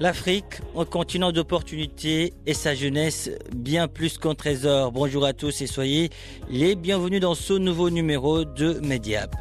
[0.00, 4.92] L'Afrique, un continent d'opportunités et sa jeunesse bien plus qu'un trésor.
[4.92, 6.10] Bonjour à tous et soyez
[6.48, 9.34] les bienvenus dans ce nouveau numéro de Mediap.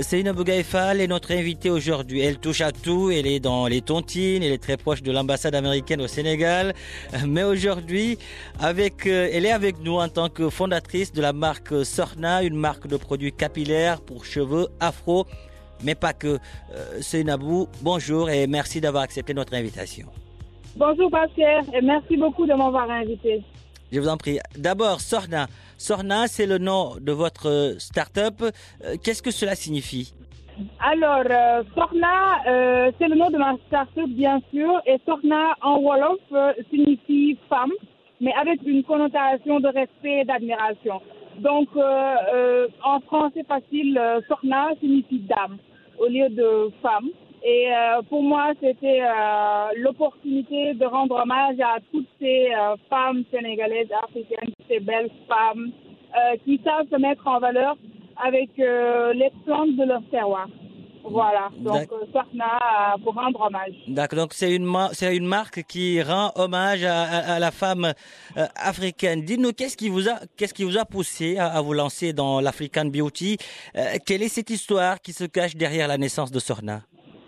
[0.00, 2.18] Céline Bougaïfal est notre invitée aujourd'hui.
[2.18, 5.54] Elle touche à tout, elle est dans les tontines, elle est très proche de l'ambassade
[5.54, 6.74] américaine au Sénégal.
[7.24, 8.18] Mais aujourd'hui,
[8.58, 12.88] avec, elle est avec nous en tant que fondatrice de la marque Sorna, une marque
[12.88, 15.28] de produits capillaires pour cheveux afro
[15.82, 16.38] mais pas que.
[16.74, 20.06] Euh, Nabou, bonjour et merci d'avoir accepté notre invitation.
[20.76, 23.42] Bonjour Bastien et merci beaucoup de m'avoir invité.
[23.92, 24.38] Je vous en prie.
[24.56, 25.46] D'abord, Sorna.
[25.76, 28.40] Sorna, c'est le nom de votre start-up.
[28.40, 30.14] Euh, Qu'est-ce que cela signifie?
[30.80, 35.78] Alors, euh, Sorna, euh, c'est le nom de ma start-up, bien sûr, et Sorna en
[35.78, 37.72] Wolof euh, signifie femme,
[38.20, 41.00] mais avec une connotation de respect et d'admiration.
[41.38, 45.58] Donc, euh, euh, en français facile, euh, Sorna signifie dame
[45.98, 47.08] au lieu de femme.
[47.44, 53.24] Et euh, pour moi, c'était euh, l'opportunité de rendre hommage à toutes ces euh, femmes
[53.32, 55.72] sénégalaises, africaines, ces belles femmes
[56.14, 57.76] euh, qui savent se mettre en valeur
[58.24, 59.12] avec euh,
[59.44, 60.46] plantes de leur terroir.
[61.04, 63.74] Voilà, donc euh, Sorna euh, pour rendre hommage.
[63.88, 67.86] D'accord, donc c'est une, c'est une marque qui rend hommage à, à- à la femme
[68.36, 69.22] euh, africaine.
[69.22, 72.40] Dites-nous, qu'est-ce qui vous a, qu'est-ce qui vous a poussé à, à vous lancer dans
[72.40, 73.36] l'African Beauty?
[73.76, 76.82] Euh, Quelle est cette histoire qui se cache derrière la naissance de Sorna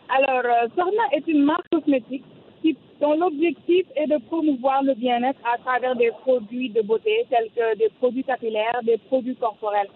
[0.08, 2.24] Alors, euh, Sorna est une marque cosmétique
[2.62, 7.50] qui, dont l'objectif est de promouvoir le bien-être à travers des produits de beauté tels
[7.56, 9.88] que des produits capillaires, des produits corporels.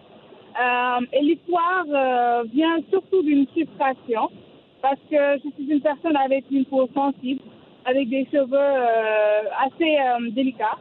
[0.59, 4.29] Euh, et l'histoire euh, vient surtout d'une frustration
[4.83, 7.41] parce que je suis une personne avec une peau sensible,
[7.85, 10.79] avec des cheveux euh, assez délicats.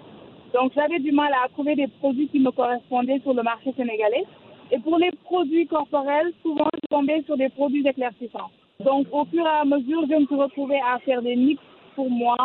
[0.54, 4.24] Donc j'avais du mal à trouver des produits qui me correspondaient sur le marché sénégalais.
[4.72, 8.50] Et pour les produits corporels, souvent je tombais sur des produits éclaircissants.
[8.84, 11.62] Donc au fur et à mesure, je me suis retrouvée à faire des mix
[11.96, 12.36] pour moi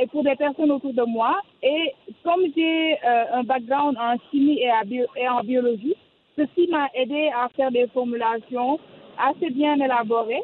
[0.00, 1.40] et pour des personnes autour de moi.
[1.62, 1.92] Et
[2.22, 2.98] comme j'ai
[3.32, 5.96] un background en chimie et en biologie,
[6.36, 8.78] ceci m'a aidé à faire des formulations
[9.18, 10.42] assez bien élaborées.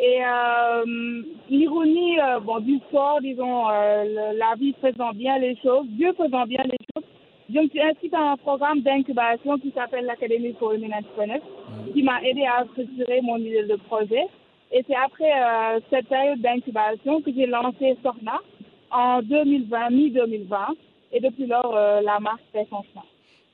[0.00, 5.56] Et euh, l'ironie euh, bon, du sport, disons, euh, le- la vie faisant bien les
[5.56, 7.04] choses, Dieu faisant bien les choses,
[7.48, 11.42] je me suis inscrite à un programme d'incubation qui s'appelle l'Académie for Women Entrepreneurs,
[11.92, 14.24] qui m'a aidé à structurer mon idée de projet.
[14.72, 18.40] Et c'est après euh, cette période d'incubation que j'ai lancé Sorna
[18.90, 20.74] en 2020, mi-2020.
[21.12, 23.04] Et depuis lors, euh, la marque fait son chemin.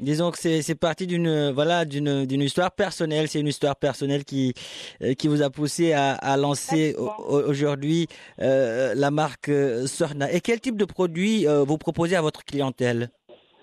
[0.01, 3.29] Disons que c'est, parti d'une voilà d'une, d'une histoire personnelle.
[3.29, 4.55] C'est une histoire personnelle qui
[5.03, 6.97] euh, qui vous a poussé à, à lancer
[7.29, 8.07] aujourd'hui
[8.41, 10.33] euh, la marque euh, Sorna.
[10.33, 13.11] Et quel type de produit euh, vous proposez à votre clientèle?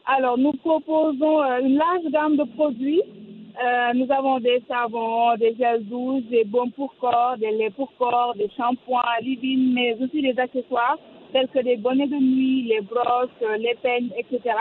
[0.05, 3.01] Alors, nous proposons une large gamme de produits.
[3.01, 7.91] Euh, nous avons des savons, des gels douces, des baumes pour corps, des laits pour
[7.97, 10.99] corps, des shampoings, livines, mais aussi des accessoires
[11.33, 14.55] tels que des bonnets de nuit, les brosses, les peignes, etc.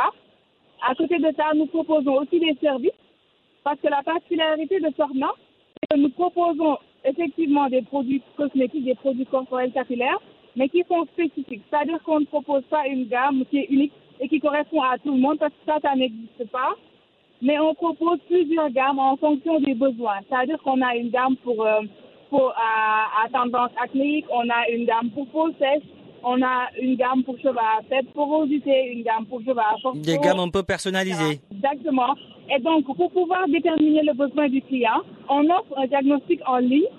[0.89, 2.93] À côté de ça, nous proposons aussi des services
[3.65, 5.33] parce que la particularité de Sorna,
[5.81, 10.21] c'est que nous proposons effectivement des produits cosmétiques, des produits corporels capillaires,
[10.55, 11.63] mais qui sont spécifiques.
[11.69, 15.13] C'est-à-dire qu'on ne propose pas une gamme qui est unique et qui correspond à tout
[15.13, 16.77] le monde parce que ça, ça n'existe pas.
[17.43, 20.21] Mais on propose plusieurs gammes en fonction des besoins.
[20.29, 21.81] C'est-à-dire qu'on a une gamme pour, euh,
[22.33, 25.83] à, à tendance acnéique, on a une gamme pour peau sèche,
[26.29, 30.19] on a une gamme pour cheveux à faible porosité, une gamme pour cheveux à Des
[30.19, 31.41] gammes un peu personnalisées.
[31.55, 32.13] Exactement.
[32.55, 36.91] Et donc, pour pouvoir déterminer le besoin du client, on offre un diagnostic en ligne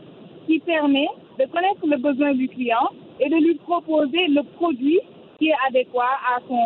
[0.45, 1.09] qui permet
[1.39, 2.87] de connaître le besoin du client
[3.19, 5.01] et de lui proposer le produit
[5.37, 6.63] qui est adéquat à, son,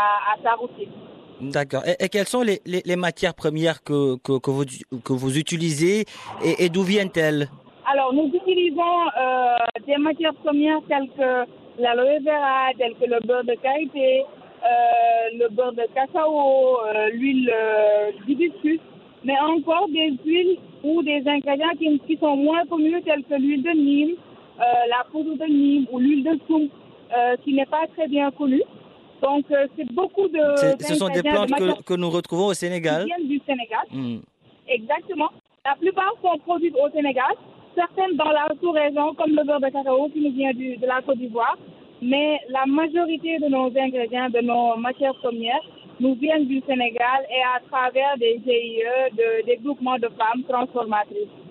[0.00, 0.92] à, à sa routine.
[1.40, 1.82] D'accord.
[1.86, 4.64] Et, et quelles sont les, les, les matières premières que, que, que, vous,
[5.02, 6.04] que vous utilisez
[6.44, 7.48] et, et d'où viennent-elles?
[7.90, 9.56] Alors, nous utilisons euh,
[9.86, 11.44] des matières premières telles que
[11.78, 14.22] l'aloe vera, telles que le beurre de karité,
[14.64, 18.80] euh, le beurre de cacao, euh, l'huile euh, d'hibiscus,
[19.24, 23.62] mais encore des huiles ou des ingrédients qui, qui sont moins connus tels que l'huile
[23.62, 24.16] de Nîmes,
[24.60, 26.68] euh, la poudre de Nîmes ou l'huile de soum
[27.44, 28.62] qui n'est pas très bien connue.
[29.22, 30.40] Donc, c'est beaucoup de.
[30.80, 33.04] Ce sont des plantes de que, nous retrouvons au qui Sénégal.
[33.04, 33.84] viennent du Sénégal.
[33.92, 34.16] Hmm.
[34.66, 35.30] Exactement.
[35.64, 37.32] La plupart sont produites au Sénégal,
[37.74, 41.18] certaines dans la sous-région, comme le beurre de cacao qui nous vient de la Côte
[41.18, 41.56] d'Ivoire.
[42.02, 45.62] Mais la majorité de nos ingrédients, de nos matières premières,
[46.00, 48.82] nous viennent du Sénégal et à travers des GIE,
[49.16, 51.43] de- des groupements de femmes transformatrices.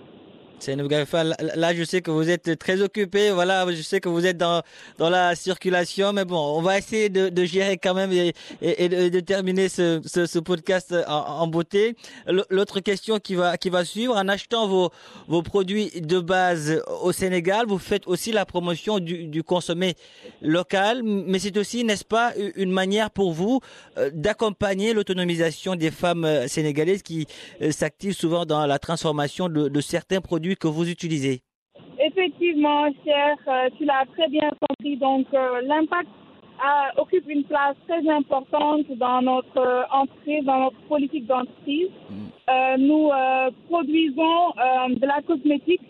[1.55, 3.31] Là, je sais que vous êtes très occupé.
[3.31, 4.61] Voilà, je sais que vous êtes dans
[4.97, 8.83] dans la circulation, mais bon, on va essayer de, de gérer quand même et, et-
[8.83, 11.95] et de, terminer ce, ce, ce podcast en, en beauté.
[12.49, 14.91] L'autre question qui va qui va suivre, en achetant vos
[15.27, 19.95] vos produits de base au Sénégal, vous faites aussi la promotion du, du consommé
[20.41, 23.59] local, mais c'est aussi, n'est-ce pas, une manière pour vous
[23.97, 27.27] euh, d'accompagner l'autonomisation des femmes euh, sénégalaises qui
[27.61, 31.41] euh, s'activent souvent dans la transformation de, de certains produits que vous utilisez.
[31.99, 34.97] Effectivement, cher, euh, tu l'as très bien compris.
[34.97, 41.25] Donc, euh, l'impact euh, occupe une place très importante dans notre entreprise, dans notre politique
[41.25, 41.89] d'entreprise.
[42.49, 45.81] Euh, nous euh, produisons euh, de la cosmétique,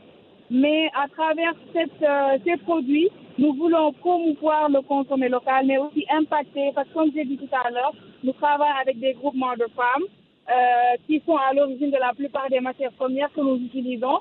[0.52, 2.06] mais à travers cette,
[2.46, 3.10] ces produits,
[3.40, 7.50] nous voulons promouvoir le consommé local, mais aussi impacter, parce que comme j'ai dit tout
[7.52, 10.04] à l'heure, nous travaillons avec des groupements de femmes
[10.50, 14.20] euh, qui sont à l'origine de la plupart des matières premières que nous utilisons.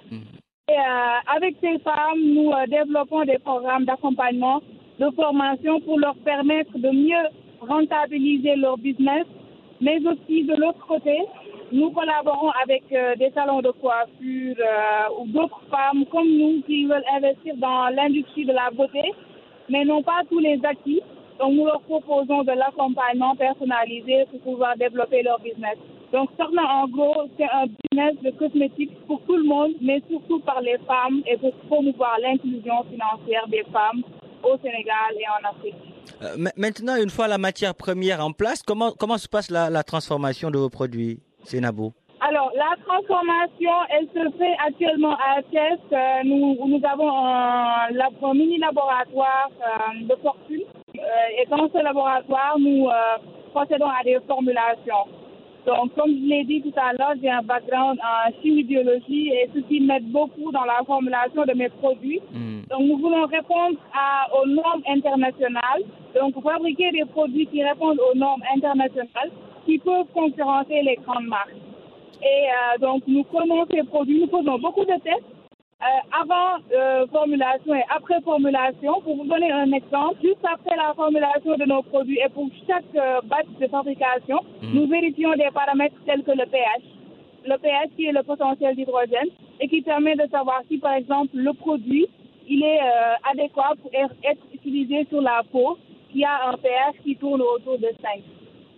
[0.68, 4.62] Et euh, avec ces femmes, nous euh, développons des programmes d'accompagnement,
[5.00, 7.26] de formation pour leur permettre de mieux
[7.60, 9.24] rentabiliser leur business.
[9.80, 11.18] Mais aussi, de l'autre côté,
[11.72, 12.84] nous collaborons avec
[13.18, 14.54] des salons de coiffure
[15.18, 19.12] ou d'autres femmes comme nous qui veulent investir dans l'industrie de la beauté,
[19.68, 21.02] mais n'ont pas tous les acquis.
[21.40, 25.78] Donc, nous leur proposons de l'accompagnement personnalisé pour pouvoir développer leur business.
[26.12, 30.40] Donc, Sorna, en gros, c'est un business de cosmétiques pour tout le monde, mais surtout
[30.40, 34.02] par les femmes et pour promouvoir l'inclusion financière des femmes
[34.44, 35.74] au Sénégal et en Afrique.
[36.22, 39.70] Euh, ma- maintenant, une fois la matière première en place, comment comment se passe la,
[39.70, 45.78] la transformation de vos produits, Sénabo Alors, la transformation, elle se fait actuellement à Thiès.
[45.92, 50.64] Euh, nous, nous avons un, lab- un mini laboratoire euh, de fortune.
[50.96, 52.86] Euh, et dans ce laboratoire, nous
[53.54, 55.04] procédons à des formulations.
[55.66, 59.48] Donc, comme je l'ai dit tout à l'heure, j'ai un background en chimie biologie et
[59.54, 62.20] ceci m'aide beaucoup dans la formulation de mes produits.
[62.68, 65.82] Donc, nous voulons répondre à, aux normes internationales.
[66.20, 69.30] Donc, fabriquer des produits qui répondent aux normes internationales
[69.64, 71.54] qui peuvent concurrencer les grandes marques.
[72.22, 75.31] Et euh, donc, nous prenons ces produits, nous faisons beaucoup de tests
[75.82, 79.00] euh, avant euh, formulation et après formulation.
[79.02, 82.84] Pour vous donner un exemple, juste après la formulation de nos produits et pour chaque
[82.94, 86.84] euh, batch de fabrication, nous vérifions des paramètres tels que le pH.
[87.46, 91.30] Le pH qui est le potentiel d'hydrogène et qui permet de savoir si, par exemple,
[91.34, 92.06] le produit
[92.48, 92.80] il est
[93.30, 95.78] adéquat pour être utilisé sur la peau
[96.12, 98.20] qui a un pH qui tourne autour de 5.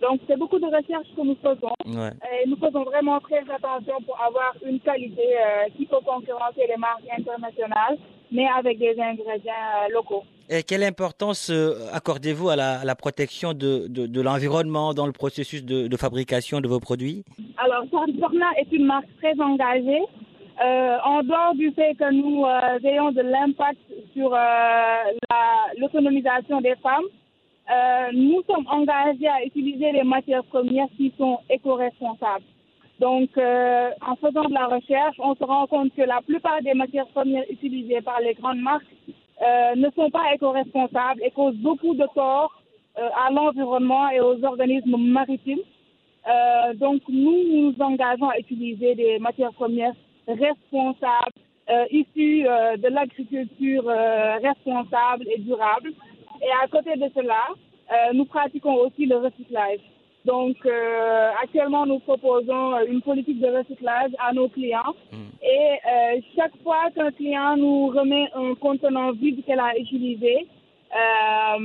[0.01, 1.73] Donc, c'est beaucoup de recherches que nous faisons.
[1.85, 2.11] Ouais.
[2.31, 6.77] Et nous faisons vraiment très attention pour avoir une qualité euh, qui peut concurrencer les
[6.77, 7.97] marques internationales,
[8.31, 10.23] mais avec des ingrédients euh, locaux.
[10.49, 15.07] Et quelle importance euh, accordez-vous à la, à la protection de, de, de l'environnement dans
[15.07, 17.23] le processus de, de fabrication de vos produits?
[17.57, 20.01] Alors, Sorna est une marque très engagée.
[20.57, 22.45] En dehors du fait que nous
[22.89, 23.77] ayons de l'impact
[24.13, 25.03] sur la-
[25.77, 27.03] l'autonomisation des femmes,
[27.67, 32.45] euh, nous sommes engagés à utiliser les matières premières qui sont éco-responsables.
[32.99, 36.75] Donc, euh, en faisant de la recherche, on se rend compte que la plupart des
[36.75, 38.85] matières premières utilisées par les grandes marques
[39.41, 42.61] euh, ne sont pas éco-responsables et causent beaucoup de tort
[42.97, 45.59] à l'environnement et aux organismes maritimes.
[46.75, 49.91] Donc, nous nous engageons à utiliser des matières premières
[50.25, 51.33] responsables,
[51.91, 53.83] issues de l'agriculture
[54.41, 55.91] responsable et durable.
[56.45, 57.47] Et à côté de cela,
[57.91, 59.79] euh, nous pratiquons aussi le recyclage.
[60.25, 64.95] Donc, euh, actuellement, nous proposons une politique de recyclage à nos clients.
[65.41, 70.47] Et euh, chaque fois qu'un client nous remet un contenant vide qu'elle a utilisé,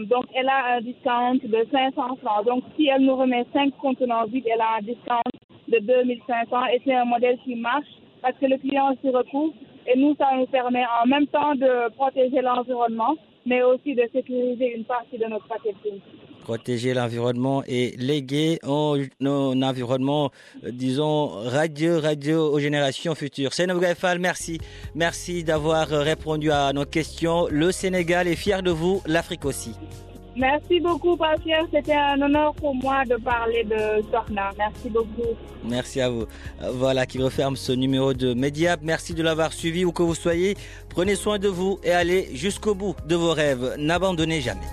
[0.06, 2.46] donc elle a un discount de 500 francs.
[2.46, 5.22] Donc, si elle nous remet 5 contenants vides, elle a un discount
[5.68, 7.86] de 2500 et c'est un modèle qui marche
[8.22, 9.52] parce que le client s'y retrouve
[9.86, 14.74] et nous, ça nous permet en même temps de protéger l'environnement, mais aussi de sécuriser
[14.76, 16.00] une partie de notre packaging.
[16.42, 20.30] Protéger l'environnement et léguer un, environnement,
[20.64, 23.52] euh, disons, radieux, radieux aux générations futures.
[23.52, 24.58] Seynabou Gaïfal, merci.
[24.94, 27.46] Merci d'avoir euh, répondu à nos questions.
[27.50, 29.74] Le Sénégal est fier de vous, l'Afrique aussi.
[30.36, 31.66] Merci beaucoup, Pascal.
[31.72, 34.50] C'était un honneur pour moi de parler de Sorna.
[34.56, 35.28] Merci beaucoup.
[35.64, 36.26] Merci à vous.
[36.62, 38.80] Euh, Voilà qui referme ce numéro de Mediap.
[38.82, 40.56] Merci de l'avoir suivi où que vous soyez.
[40.88, 43.74] Prenez soin de vous et allez jusqu'au bout de vos rêves.
[43.78, 44.66] N'abandonnez jamais.